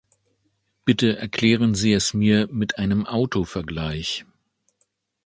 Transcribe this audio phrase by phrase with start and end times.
[0.83, 4.25] Bitte erklären Sie es mir mit einem Autovergleich.